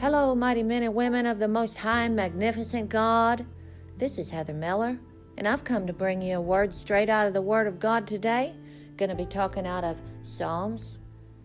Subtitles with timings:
[0.00, 3.44] Hello, mighty men and women of the Most High Magnificent God.
[3.98, 4.98] This is Heather Miller,
[5.36, 8.06] and I've come to bring you a word straight out of the Word of God
[8.06, 8.54] today.
[8.96, 10.96] Going to be talking out of Psalms,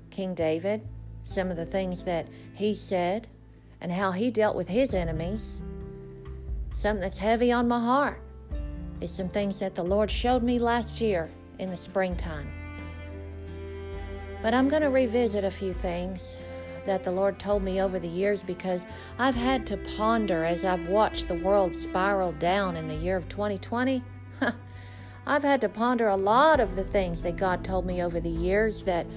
[0.09, 0.87] King David,
[1.23, 3.27] some of the things that he said,
[3.81, 5.61] and how he dealt with his enemies.
[6.71, 8.21] Something that's heavy on my heart
[9.01, 11.29] is some things that the Lord showed me last year
[11.59, 12.49] in the springtime.
[14.41, 16.37] But I'm going to revisit a few things
[16.85, 18.85] that the Lord told me over the years because
[19.19, 23.27] I've had to ponder as I've watched the world spiral down in the year of
[23.29, 24.03] 2020.
[25.27, 28.29] I've had to ponder a lot of the things that God told me over the
[28.29, 29.07] years that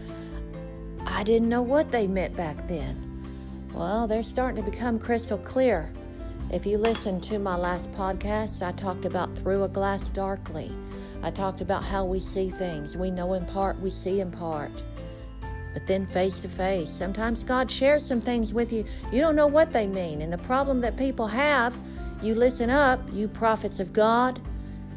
[1.07, 3.05] I didn't know what they meant back then.
[3.75, 5.93] Well, they're starting to become crystal clear.
[6.51, 10.75] If you listen to my last podcast, I talked about through a glass darkly.
[11.23, 12.97] I talked about how we see things.
[12.97, 14.83] We know in part, we see in part
[15.79, 16.91] but then face to face.
[16.91, 18.85] Sometimes God shares some things with you.
[19.13, 20.23] You don't know what they mean.
[20.23, 21.79] And the problem that people have,
[22.21, 24.41] you listen up, you prophets of God,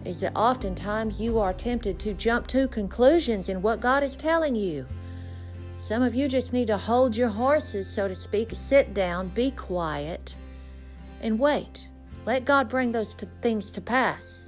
[0.06, 4.56] is that oftentimes you are tempted to jump to conclusions in what God is telling
[4.56, 4.88] you.
[5.78, 9.52] Some of you just need to hold your horses, so to speak, sit down, be
[9.52, 10.36] quiet,
[11.22, 11.90] and wait.
[12.26, 14.48] Let God bring those things to pass.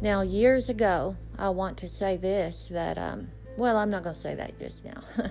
[0.00, 4.20] Now, years ago, I want to say this that um, well, I'm not going to
[4.20, 5.02] say that just now.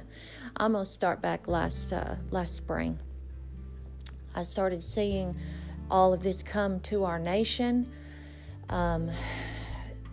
[0.57, 2.99] I'm going to start back last uh, last spring.
[4.35, 5.35] I started seeing
[5.89, 7.91] all of this come to our nation,
[8.69, 9.09] um,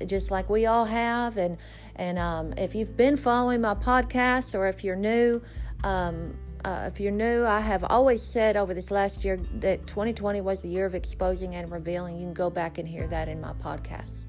[0.06, 1.36] just like we all have.
[1.36, 1.58] And
[1.96, 5.40] and um, if you've been following my podcast, or if you're new,
[5.84, 10.40] um, uh, if you're new, I have always said over this last year that 2020
[10.40, 12.18] was the year of exposing and revealing.
[12.18, 14.21] You can go back and hear that in my podcast.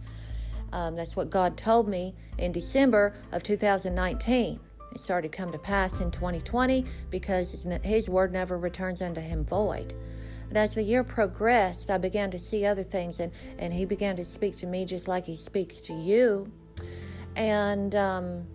[0.73, 4.59] Um, that's what God told me in December of 2019.
[4.91, 9.45] It started to come to pass in 2020 because his, word never returns unto him
[9.45, 9.93] void.
[10.47, 14.15] But as the year progressed, I began to see other things, and, and he began
[14.15, 16.51] to speak to me just like he speaks to you.
[17.35, 18.47] And um,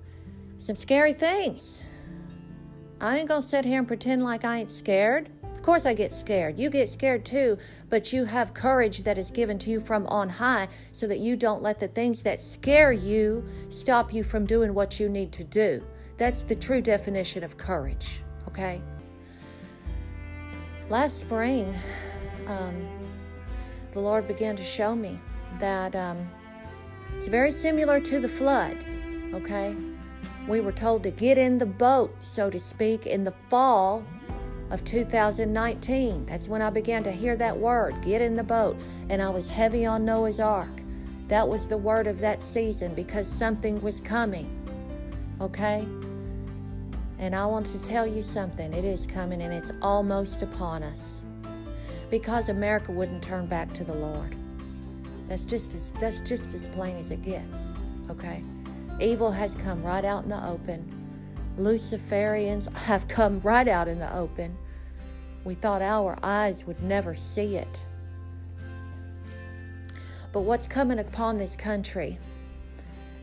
[0.59, 1.83] some scary things.
[3.01, 5.31] I ain't gonna sit here and pretend like I ain't scared.
[5.69, 6.59] Course, I get scared.
[6.59, 7.59] You get scared too,
[7.91, 11.37] but you have courage that is given to you from on high so that you
[11.37, 15.45] don't let the things that scare you stop you from doing what you need to
[15.45, 15.85] do.
[16.17, 18.81] That's the true definition of courage, okay?
[20.89, 21.75] Last spring,
[22.47, 22.89] um,
[23.93, 25.21] the Lord began to show me
[25.59, 26.31] that um,
[27.19, 28.87] it's very similar to the flood,
[29.35, 29.77] okay?
[30.49, 34.07] We were told to get in the boat, so to speak, in the fall
[34.71, 36.27] of 2019.
[36.27, 38.77] That's when I began to hear that word get in the boat.
[39.09, 40.83] And I was heavy on Noah's Ark.
[41.29, 44.55] That was the word of that season because something was coming.
[45.41, 45.87] Okay?
[47.19, 48.73] And I want to tell you something.
[48.73, 51.23] It is coming and it's almost upon us.
[52.11, 54.35] Because America wouldn't turn back to the Lord.
[55.29, 57.73] That's just as that's just as plain as it gets.
[58.09, 58.43] Okay?
[59.01, 60.98] Evil has come right out in the open
[61.59, 64.57] Luciferians have come right out in the open.
[65.45, 67.87] We thought our eyes would never see it.
[70.33, 72.19] But what's coming upon this country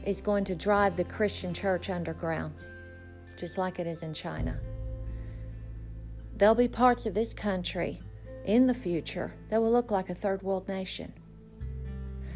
[0.06, 2.54] is going to drive the Christian church underground,
[3.38, 4.60] just like it is in China.
[6.36, 8.02] There'll be parts of this country
[8.44, 11.14] in the future that will look like a third world nation.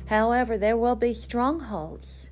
[0.07, 2.28] However, there will be strongholds.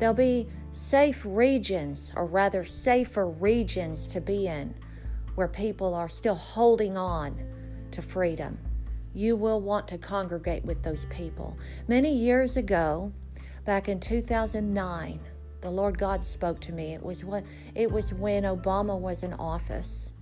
[0.00, 4.74] There'll be safe regions, or rather, safer regions to be in,
[5.34, 7.38] where people are still holding on
[7.90, 8.58] to freedom.
[9.12, 11.58] You will want to congregate with those people.
[11.86, 13.12] Many years ago,
[13.66, 15.20] back in 2009,
[15.60, 16.94] the Lord God spoke to me.
[16.94, 17.44] It was when,
[17.74, 20.14] it was when Obama was in office.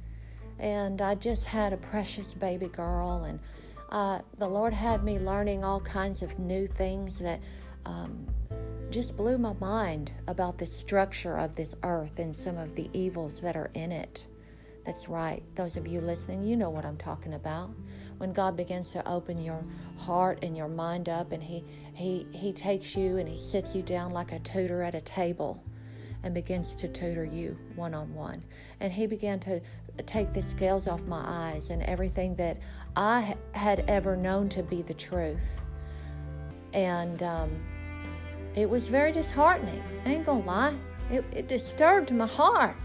[0.59, 3.39] And I just had a precious baby girl, and
[3.91, 7.39] uh, the Lord had me learning all kinds of new things that
[7.87, 8.27] um,
[8.91, 13.41] just blew my mind about the structure of this earth and some of the evils
[13.41, 14.27] that are in it.
[14.87, 15.43] That's right.
[15.55, 17.71] Those of you listening, you know what I'm talking about.
[18.17, 19.63] When God begins to open your
[19.99, 21.63] heart and your mind up and he
[21.93, 25.63] he he takes you and he sits you down like a tutor at a table
[26.23, 28.43] and begins to tutor you one on one.
[28.81, 29.61] And he began to
[30.07, 32.57] take the scales off my eyes and everything that
[32.97, 35.61] I had ever known to be the truth.
[36.73, 37.51] And um,
[38.59, 39.83] it was very disheartening.
[40.05, 40.75] I ain't gonna lie.
[41.11, 42.77] It, it disturbed my heart.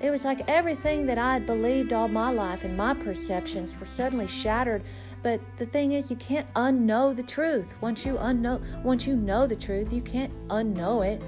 [0.00, 3.86] It was like everything that I had believed all my life and my perceptions were
[3.86, 4.82] suddenly shattered.
[5.22, 7.74] But the thing is, you can't unknow the truth.
[7.80, 11.22] Once you unknow, once you know the truth, you can't unknow it.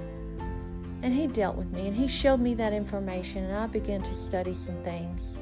[1.01, 4.13] And he dealt with me and he showed me that information, and I began to
[4.13, 5.37] study some things.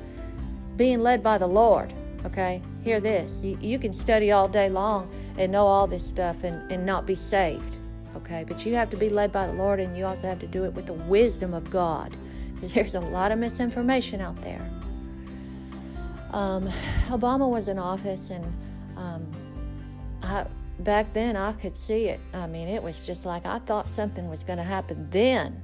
[0.75, 1.93] being led by the Lord.
[2.25, 3.39] Okay, hear this.
[3.43, 7.05] You, you can study all day long and know all this stuff and, and not
[7.05, 7.79] be saved.
[8.15, 10.47] Okay, but you have to be led by the Lord and you also have to
[10.47, 12.15] do it with the wisdom of God
[12.53, 14.69] because there's a lot of misinformation out there.
[16.31, 16.69] Um,
[17.07, 18.45] Obama was in office and
[18.97, 19.31] um,
[20.21, 20.45] I,
[20.79, 22.19] back then I could see it.
[22.33, 25.61] I mean, it was just like I thought something was going to happen then.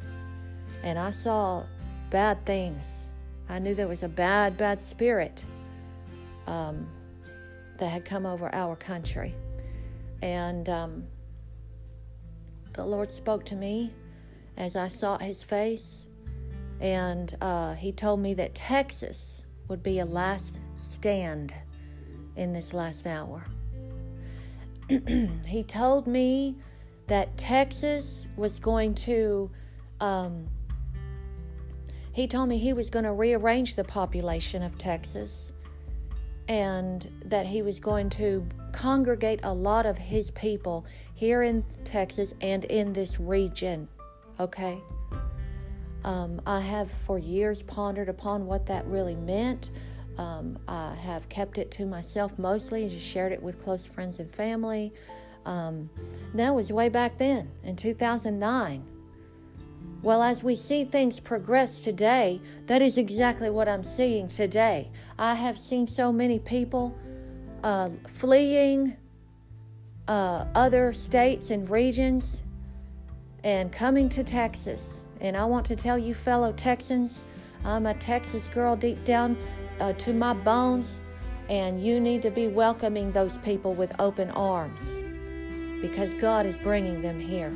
[0.84, 1.64] And I saw
[2.10, 3.10] bad things.
[3.48, 5.44] I knew there was a bad, bad spirit
[6.48, 6.88] um,
[7.78, 9.34] that had come over our country.
[10.22, 11.04] And um,
[12.74, 13.94] the Lord spoke to me
[14.58, 16.08] as I sought his face.
[16.80, 21.54] And uh, he told me that Texas would be a last stand
[22.36, 23.44] in this last hour.
[25.46, 26.56] he told me
[27.08, 29.50] that Texas was going to,
[30.00, 30.48] um,
[32.12, 35.54] he told me he was going to rearrange the population of Texas
[36.50, 42.34] and that he was going to congregate a lot of his people here in Texas
[42.42, 43.88] and in this region.
[44.40, 44.82] Okay?
[46.04, 49.70] Um, I have for years pondered upon what that really meant.
[50.18, 54.20] Um, I have kept it to myself mostly and just shared it with close friends
[54.20, 54.92] and family.
[55.46, 55.90] Um,
[56.34, 58.84] that was way back then in 2009.
[60.02, 64.90] Well, as we see things progress today, that is exactly what I'm seeing today.
[65.18, 66.98] I have seen so many people
[67.64, 68.96] uh, fleeing
[70.08, 72.44] uh, other states and regions
[73.44, 75.04] and coming to Texas.
[75.20, 77.26] And I want to tell you, fellow Texans,
[77.66, 79.38] I'm a Texas girl deep down
[79.82, 81.02] uh, to my bones,
[81.50, 84.82] and you need to be welcoming those people with open arms
[85.82, 87.54] because God is bringing them here.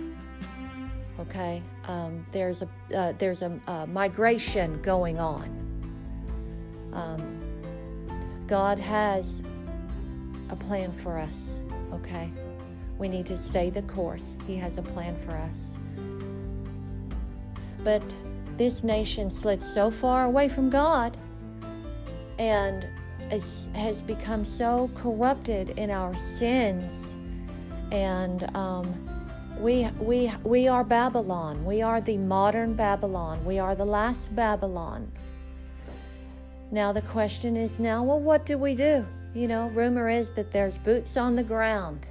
[1.19, 5.50] Okay, um, there's a uh, there's a, a, migration going on.
[6.94, 7.42] Um,
[8.48, 9.42] God has
[10.50, 11.62] a plan for us.
[11.92, 12.32] Okay,
[12.98, 14.38] we need to stay the course.
[14.48, 15.78] He has a plan for us.
[17.84, 18.04] But
[18.58, 21.18] this nation slid so far away from God
[22.40, 22.88] and
[23.32, 26.92] is, has become so corrupted in our sins.
[27.92, 29.12] And um,
[29.60, 31.64] we, we, we are Babylon.
[31.64, 33.44] We are the modern Babylon.
[33.46, 35.12] We are the last Babylon.
[36.72, 39.06] Now, the question is now, well, what do we do?
[39.34, 42.08] You know, rumor is that there's boots on the ground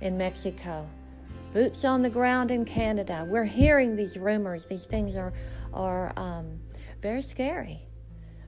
[0.00, 0.88] in Mexico,
[1.52, 3.26] boots on the ground in Canada.
[3.28, 4.66] We're hearing these rumors.
[4.66, 5.32] These things are,
[5.72, 6.60] are um,
[7.02, 7.80] very scary.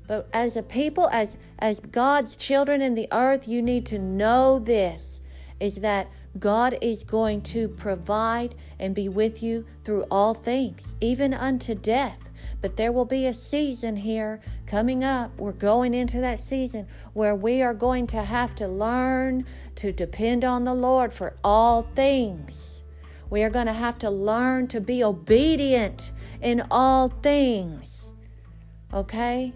[0.07, 4.59] But as a people, as, as God's children in the earth, you need to know
[4.59, 5.21] this
[5.59, 11.33] is that God is going to provide and be with you through all things, even
[11.33, 12.19] unto death.
[12.61, 15.37] But there will be a season here coming up.
[15.39, 19.47] We're going into that season where we are going to have to learn
[19.77, 22.83] to depend on the Lord for all things.
[23.31, 28.13] We are going to have to learn to be obedient in all things.
[28.93, 29.53] Okay?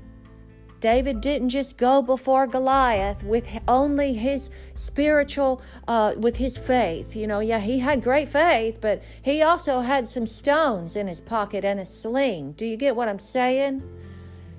[0.81, 7.15] David didn't just go before Goliath with only his spiritual, uh, with his faith.
[7.15, 11.21] You know, yeah, he had great faith, but he also had some stones in his
[11.21, 12.53] pocket and a sling.
[12.53, 13.83] Do you get what I'm saying?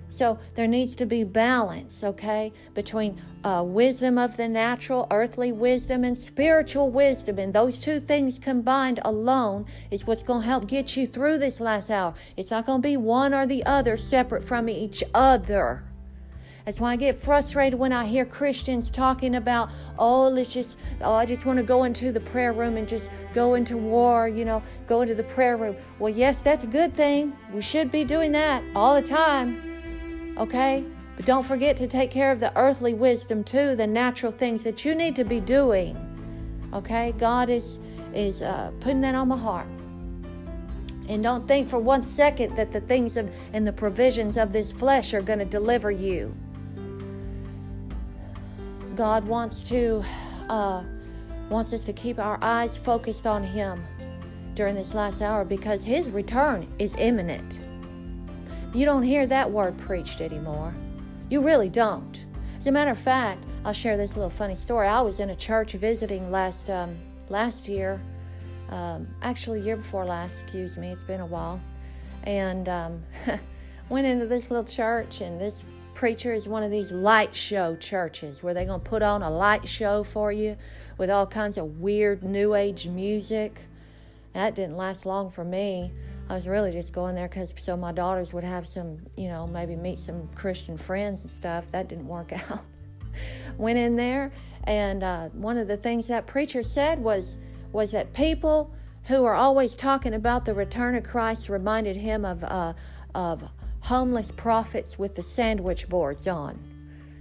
[0.09, 6.03] So there needs to be balance, okay, between uh, wisdom of the natural, earthly wisdom,
[6.03, 7.39] and spiritual wisdom.
[7.39, 11.61] And those two things combined alone is what's going to help get you through this
[11.61, 12.13] last hour.
[12.35, 15.85] It's not going to be one or the other separate from each other.
[16.65, 21.13] That's why I get frustrated when I hear Christians talking about, oh, let's just, oh,
[21.13, 24.45] I just want to go into the prayer room and just go into war, you
[24.45, 25.75] know, go into the prayer room.
[25.99, 27.35] Well, yes, that's a good thing.
[27.51, 30.35] We should be doing that all the time.
[30.37, 30.85] Okay?
[31.15, 34.85] But don't forget to take care of the earthly wisdom too, the natural things that
[34.85, 35.97] you need to be doing.
[36.73, 37.13] Okay?
[37.17, 37.79] God is
[38.13, 39.67] is uh, putting that on my heart.
[41.07, 44.71] And don't think for one second that the things of, and the provisions of this
[44.71, 46.35] flesh are going to deliver you.
[48.95, 50.03] God wants to
[50.49, 50.83] uh,
[51.49, 53.83] wants us to keep our eyes focused on Him
[54.53, 57.59] during this last hour because His return is imminent.
[58.73, 60.73] You don't hear that word preached anymore.
[61.29, 62.25] You really don't.
[62.57, 64.87] As a matter of fact, I'll share this little funny story.
[64.87, 66.97] I was in a church visiting last um,
[67.29, 68.01] last year,
[68.69, 70.41] um, actually year before last.
[70.41, 71.61] Excuse me, it's been a while,
[72.23, 73.03] and um,
[73.89, 75.63] went into this little church, and this
[76.01, 79.29] preacher is one of these light show churches where they're going to put on a
[79.29, 80.57] light show for you
[80.97, 83.61] with all kinds of weird new age music.
[84.33, 85.91] That didn't last long for me.
[86.27, 89.45] I was really just going there because so my daughters would have some, you know,
[89.45, 91.69] maybe meet some Christian friends and stuff.
[91.69, 92.61] That didn't work out.
[93.59, 94.31] Went in there,
[94.63, 97.37] and uh, one of the things that preacher said was
[97.71, 102.43] was that people who are always talking about the return of Christ reminded him of
[102.43, 102.73] uh,
[103.13, 103.43] of
[103.81, 106.59] homeless prophets with the sandwich boards on.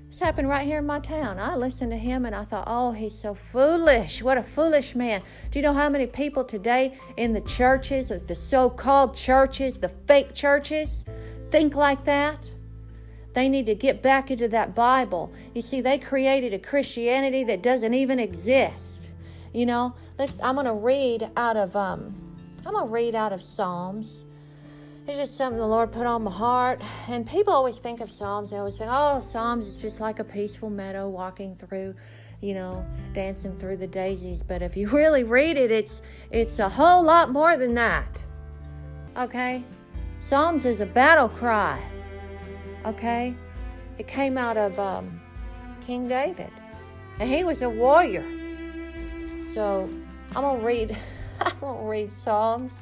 [0.09, 1.39] This happened right here in my town.
[1.39, 4.23] I listened to him and I thought, oh, he's so foolish.
[4.23, 5.23] What a foolish man.
[5.51, 9.89] Do you know how many people today in the churches, the so called churches, the
[9.89, 11.05] fake churches,
[11.51, 12.53] think like that?
[13.35, 15.33] They need to get back into that Bible.
[15.55, 19.13] You see, they created a Christianity that doesn't even exist.
[19.55, 22.15] You know, let's I'm gonna read out of um
[22.67, 24.25] I'm gonna read out of Psalms
[25.11, 26.81] it's just something the Lord put on my heart.
[27.09, 28.51] And people always think of Psalms.
[28.51, 31.97] They always think, oh, Psalms is just like a peaceful meadow walking through,
[32.41, 34.43] you know, dancing through the daisies.
[34.43, 36.01] But if you really read it, it's
[36.31, 38.23] it's a whole lot more than that.
[39.17, 39.65] Okay?
[40.21, 41.83] Psalms is a battle cry.
[42.87, 43.35] Okay?
[43.99, 45.21] It came out of um,
[45.81, 46.51] King David.
[47.19, 48.25] And he was a warrior.
[49.53, 49.91] So
[50.37, 50.97] I'm gonna read
[51.41, 52.73] I'm gonna read Psalms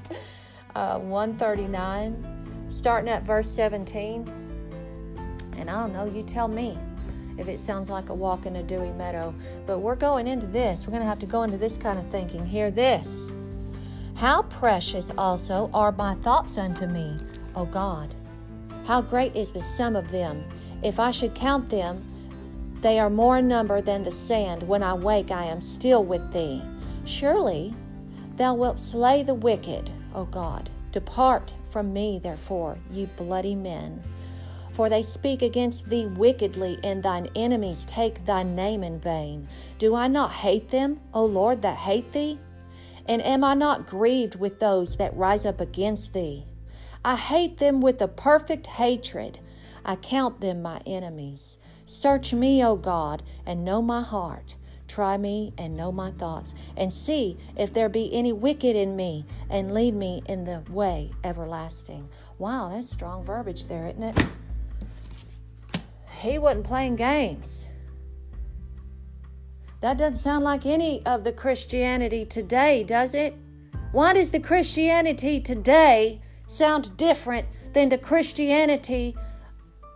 [0.75, 4.31] uh, 139, starting at verse 17.
[5.57, 6.79] And I don't know, you tell me
[7.39, 9.35] if it sounds like a walk in a dewy meadow.
[9.67, 10.87] But we're going into this.
[10.87, 12.45] We're going to have to go into this kind of thinking.
[12.45, 13.09] Hear this.
[14.17, 17.17] How precious also are my thoughts unto me,
[17.55, 18.15] O God.
[18.87, 20.43] How great is the sum of them.
[20.83, 22.05] If I should count them,
[22.81, 24.63] they are more in number than the sand.
[24.67, 26.63] When I wake, I am still with thee.
[27.05, 27.75] Surely
[28.37, 30.69] thou wilt slay the wicked O God.
[30.91, 34.03] Depart from me, therefore, ye bloody men.
[34.73, 39.47] For they speak against thee wickedly, and thine enemies take thy name in vain.
[39.79, 42.41] Do I not hate them, O Lord, that hate thee?
[43.07, 46.47] And am I not grieved with those that rise up against thee?
[47.05, 49.39] I hate them with a perfect hatred.
[49.85, 51.59] I count them my enemies.
[51.87, 54.57] Search me, O God, and know my heart.
[54.89, 59.27] Try me and know my thoughts, and see if there be any wicked in me,
[59.49, 62.09] and lead me in the way everlasting.
[62.39, 64.27] Wow, that's strong verbiage there, isn't it?
[66.21, 67.69] He wasn't playing games.
[69.81, 73.37] That doesn't sound like any of the Christianity today, does it?
[73.93, 79.17] Why does the Christianity today sound different than the Christianity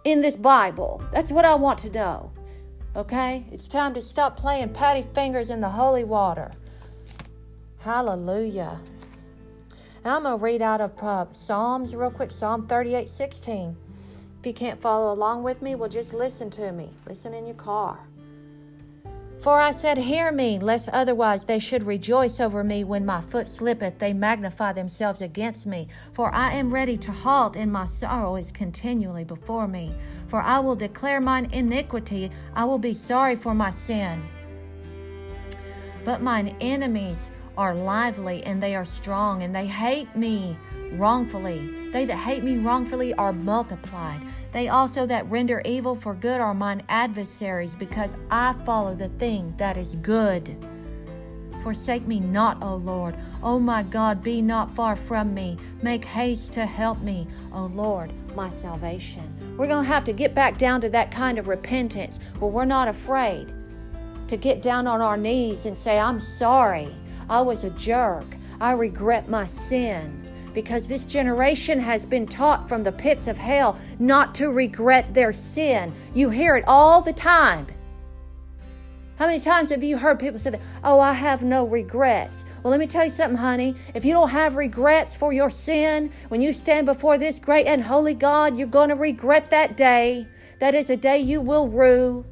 [0.04, 1.02] in this Bible?
[1.12, 2.31] That's what I want to know.
[2.94, 3.46] Okay?
[3.50, 6.52] It's time to stop playing patty fingers in the holy water.
[7.80, 8.80] Hallelujah.
[10.04, 13.76] Now I'm going to read out of uh, Psalms real quick Psalm 38 16.
[14.40, 16.90] If you can't follow along with me, well, just listen to me.
[17.06, 18.00] Listen in your car.
[19.42, 23.48] For I said, Hear me, lest otherwise they should rejoice over me when my foot
[23.48, 25.88] slippeth, they magnify themselves against me.
[26.12, 29.96] For I am ready to halt, and my sorrow is continually before me.
[30.28, 34.22] For I will declare mine iniquity, I will be sorry for my sin.
[36.04, 40.56] But mine enemies are lively, and they are strong, and they hate me
[40.94, 41.90] wrongfully.
[41.92, 44.20] They that hate me wrongfully are multiplied.
[44.50, 49.54] They also that render evil for good are mine adversaries, because I follow the thing
[49.58, 50.56] that is good.
[51.62, 53.14] Forsake me not, O Lord.
[53.44, 55.56] O my God, be not far from me.
[55.82, 59.32] Make haste to help me, O Lord, my salvation.
[59.56, 62.64] We're going to have to get back down to that kind of repentance where we're
[62.64, 63.52] not afraid
[64.26, 66.88] to get down on our knees and say, I'm sorry.
[67.28, 68.26] I was a jerk.
[68.60, 70.22] I regret my sin
[70.54, 75.32] because this generation has been taught from the pits of hell not to regret their
[75.32, 75.92] sin.
[76.14, 77.66] You hear it all the time.
[79.18, 80.62] How many times have you heard people say that?
[80.82, 82.44] Oh, I have no regrets.
[82.62, 83.74] Well, let me tell you something, honey.
[83.94, 87.82] If you don't have regrets for your sin, when you stand before this great and
[87.82, 90.26] holy God, you're going to regret that day.
[90.58, 92.24] That is a day you will rue.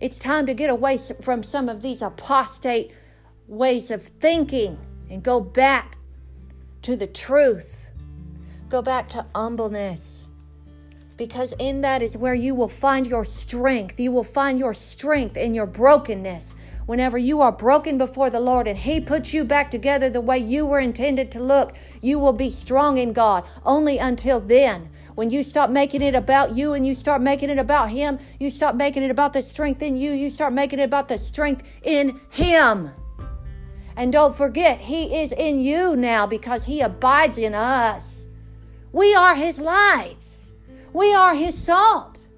[0.00, 2.90] It's time to get away from some of these apostate
[3.46, 4.78] ways of thinking
[5.10, 5.98] and go back
[6.82, 7.90] to the truth.
[8.70, 10.28] Go back to humbleness.
[11.18, 14.00] Because in that is where you will find your strength.
[14.00, 16.56] You will find your strength in your brokenness.
[16.86, 20.38] Whenever you are broken before the Lord and He puts you back together the way
[20.38, 23.44] you were intended to look, you will be strong in God.
[23.66, 27.58] Only until then, when you stop making it about you and you start making it
[27.58, 30.84] about Him, you stop making it about the strength in you, you start making it
[30.84, 32.90] about the strength in Him.
[33.96, 38.26] And don't forget, He is in you now because He abides in us.
[38.92, 40.52] We are His lights,
[40.92, 42.28] we are His salt.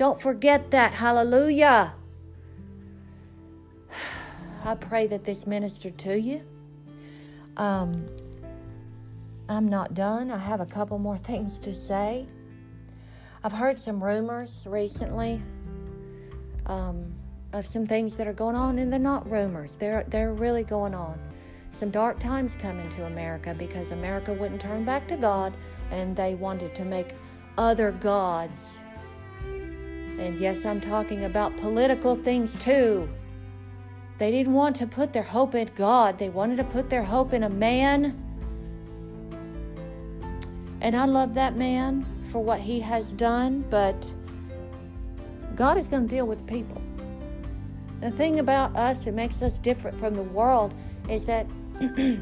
[0.00, 0.94] Don't forget that.
[0.94, 1.92] Hallelujah.
[4.64, 6.42] I pray that this ministered to you.
[7.58, 8.06] Um,
[9.50, 10.30] I'm not done.
[10.30, 12.28] I have a couple more things to say.
[13.42, 15.42] I've heard some rumors recently
[16.66, 17.12] um,
[17.52, 19.74] of some things that are going on, and they're not rumors.
[19.74, 21.18] They're they're really going on.
[21.72, 25.52] Some dark times coming to America because America wouldn't turn back to God,
[25.90, 27.16] and they wanted to make
[27.58, 28.78] other gods.
[29.42, 33.08] And yes, I'm talking about political things too.
[34.18, 36.18] They didn't want to put their hope in God.
[36.18, 38.29] They wanted to put their hope in a man.
[40.80, 44.12] And I love that man for what he has done, but
[45.54, 46.80] God is going to deal with people.
[48.00, 50.74] The thing about us that makes us different from the world
[51.08, 51.46] is that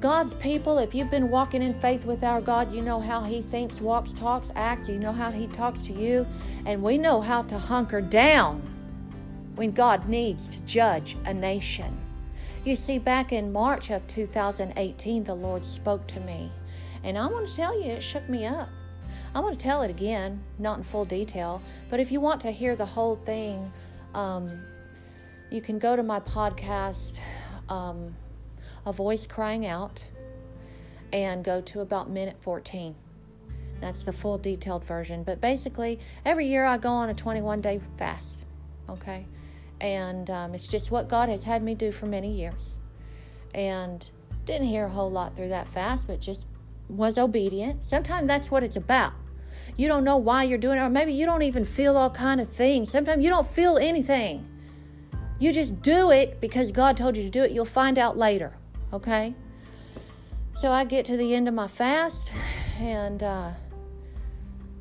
[0.00, 3.42] God's people, if you've been walking in faith with our God, you know how He
[3.42, 4.88] thinks, walks, talks, acts.
[4.88, 6.26] You know how He talks to you.
[6.66, 8.60] And we know how to hunker down
[9.54, 11.96] when God needs to judge a nation.
[12.64, 16.50] You see, back in March of 2018, the Lord spoke to me.
[17.04, 18.68] And I want to tell you, it shook me up.
[19.34, 22.50] I want to tell it again, not in full detail, but if you want to
[22.50, 23.70] hear the whole thing,
[24.14, 24.64] um,
[25.50, 27.20] you can go to my podcast,
[27.68, 28.16] um,
[28.86, 30.04] A Voice Crying Out,
[31.12, 32.94] and go to about minute 14.
[33.80, 35.24] That's the full detailed version.
[35.24, 38.46] But basically, every year I go on a 21 day fast,
[38.88, 39.26] okay?
[39.80, 42.78] And um, it's just what God has had me do for many years.
[43.52, 44.08] And
[44.46, 46.46] didn't hear a whole lot through that fast, but just
[46.88, 47.84] was obedient.
[47.84, 49.12] Sometimes that's what it's about.
[49.76, 52.40] You don't know why you're doing it, or maybe you don't even feel all kind
[52.40, 52.90] of things.
[52.90, 54.46] Sometimes you don't feel anything.
[55.38, 57.50] You just do it because God told you to do it.
[57.50, 58.56] You'll find out later,
[58.92, 59.34] okay?
[60.54, 62.32] So I get to the end of my fast,
[62.78, 63.50] and uh,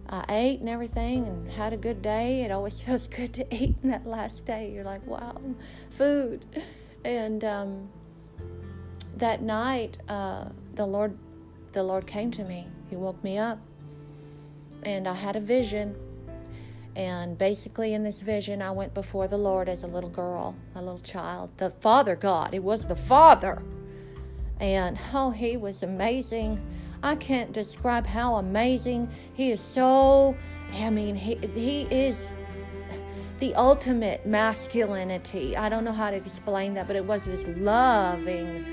[0.09, 2.43] I ate and everything, and had a good day.
[2.43, 4.71] It always feels good to eat in that last day.
[4.71, 5.41] You're like, wow,
[5.89, 6.45] food.
[7.03, 7.89] And um,
[9.17, 10.45] that night, uh,
[10.75, 11.17] the Lord,
[11.73, 12.67] the Lord came to me.
[12.89, 13.59] He woke me up
[14.83, 15.95] and I had a vision.
[16.95, 20.81] And basically, in this vision, I went before the Lord as a little girl, a
[20.81, 21.49] little child.
[21.57, 23.63] The Father God, it was the Father.
[24.59, 26.63] And oh, He was amazing.
[27.01, 29.59] I can't describe how amazing He is.
[29.59, 30.37] So,
[30.75, 32.15] I mean, He, he is
[33.39, 35.57] the ultimate masculinity.
[35.57, 38.65] I don't know how to explain that, but it was this loving,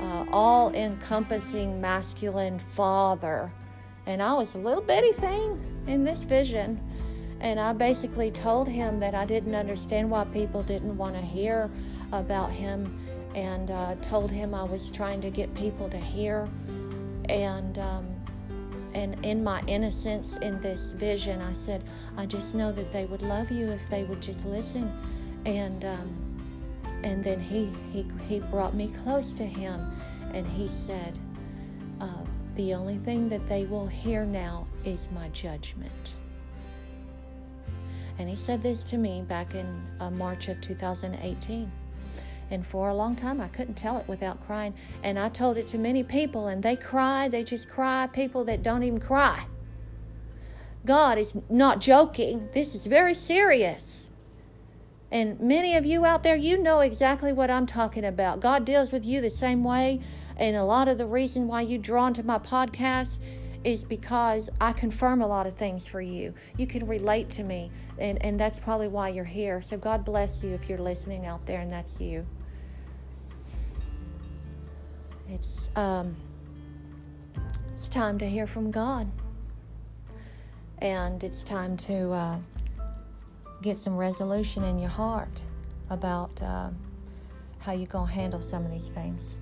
[0.00, 3.52] uh, all encompassing masculine father
[4.06, 6.80] and I was a little bitty thing in this vision.
[7.40, 11.70] And I basically told him that I didn't understand why people didn't want to hear
[12.12, 12.98] about him,
[13.34, 16.48] and uh, told him I was trying to get people to hear.
[17.28, 18.06] And um,
[18.94, 21.84] and in my innocence in this vision, I said,
[22.16, 24.90] I just know that they would love you if they would just listen.
[25.44, 26.25] And um,
[27.06, 29.80] and then he he he brought me close to him,
[30.34, 31.18] and he said.
[31.98, 32.08] Uh,
[32.56, 36.14] the only thing that they will hear now is my judgment.
[38.18, 41.70] And he said this to me back in uh, March of 2018.
[42.50, 44.72] And for a long time, I couldn't tell it without crying.
[45.02, 47.30] And I told it to many people, and they cried.
[47.30, 49.46] They just cry, people that don't even cry.
[50.86, 52.48] God is not joking.
[52.54, 54.05] This is very serious.
[55.10, 58.40] And many of you out there, you know exactly what I'm talking about.
[58.40, 60.00] God deals with you the same way
[60.36, 63.18] and a lot of the reason why you drawn to my podcast
[63.64, 66.34] is because I confirm a lot of things for you.
[66.56, 69.60] You can relate to me, and, and that's probably why you're here.
[69.62, 72.24] So God bless you if you're listening out there, and that's you.
[75.28, 76.14] It's um,
[77.72, 79.10] it's time to hear from God,
[80.78, 82.38] and it's time to uh,
[83.66, 85.42] get some resolution in your heart
[85.90, 86.70] about uh,
[87.58, 89.38] how you're gonna handle some of these things.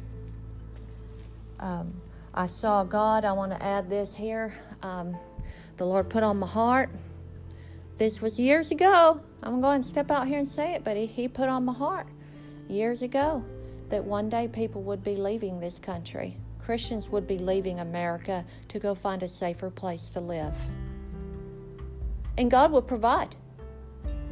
[1.60, 2.00] Um,
[2.32, 3.26] I saw God.
[3.26, 4.54] I want to add this here.
[4.82, 5.14] Um,
[5.76, 6.88] the Lord put on my heart.
[7.98, 9.20] This was years ago.
[9.42, 11.74] I'm going to step out here and say it, but he, he put on my
[11.74, 12.06] heart
[12.66, 13.44] years ago
[13.90, 16.38] that one day people would be leaving this country.
[16.58, 20.54] Christians would be leaving America to go find a safer place to live.
[22.38, 23.37] And God will provide.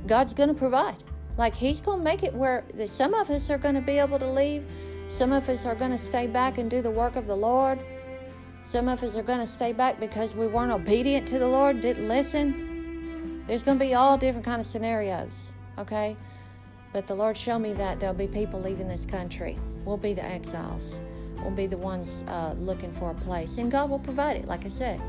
[0.06, 0.96] God's going to provide.
[1.36, 4.18] Like He's going to make it where some of us are going to be able
[4.18, 4.64] to leave
[5.16, 7.78] some of us are going to stay back and do the work of the Lord.
[8.64, 11.82] Some of us are going to stay back because we weren't obedient to the Lord,
[11.82, 13.44] didn't listen.
[13.46, 16.16] There's going to be all different kind of scenarios, okay?
[16.94, 19.58] But the Lord showed me that there'll be people leaving this country.
[19.84, 20.98] We'll be the exiles.
[21.36, 23.58] We'll be the ones uh, looking for a place.
[23.58, 25.00] And God will provide it, like I said.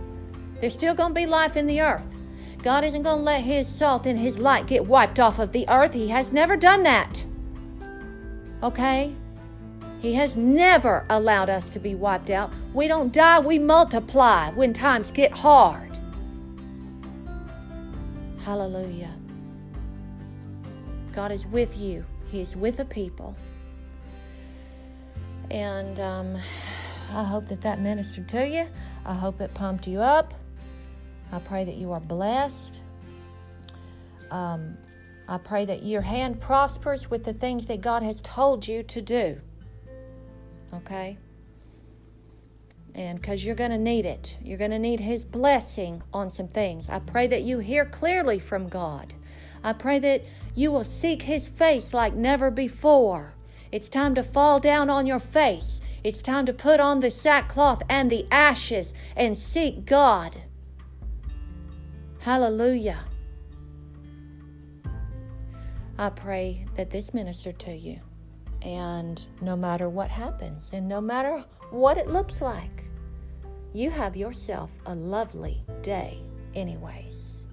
[0.59, 2.13] There's still going to be life in the earth.
[2.63, 5.67] God isn't going to let His salt and His light get wiped off of the
[5.67, 5.93] earth.
[5.93, 7.25] He has never done that.
[8.63, 9.13] Okay?
[10.01, 12.53] He has never allowed us to be wiped out.
[12.73, 15.91] We don't die, we multiply when times get hard.
[18.45, 19.11] Hallelujah.
[21.11, 23.35] God is with you, He is with the people.
[25.51, 26.37] And um,
[27.11, 28.67] I hope that that ministered to you.
[29.05, 30.33] I hope it pumped you up.
[31.33, 32.83] I pray that you are blessed.
[34.29, 34.77] Um,
[35.27, 39.01] I pray that your hand prospers with the things that God has told you to
[39.01, 39.41] do.
[40.71, 41.17] Okay?
[42.93, 46.49] And because you're going to need it, you're going to need His blessing on some
[46.49, 46.87] things.
[46.87, 49.15] I pray that you hear clearly from God.
[49.63, 50.21] I pray that
[50.53, 53.33] you will seek His face like never before.
[53.71, 55.79] It's time to fall down on your face.
[56.03, 60.43] It's time to put on the sackcloth and the ashes and seek God.
[62.23, 62.99] Hallelujah.
[65.97, 67.99] I pray that this minister to you.
[68.61, 72.85] And no matter what happens, and no matter what it looks like,
[73.73, 76.21] you have yourself a lovely day,
[76.55, 77.43] anyways.